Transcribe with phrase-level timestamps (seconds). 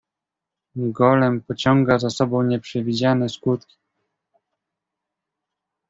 [0.85, 3.75] "Golem pociąga za sobą nieprzewidziane skutki."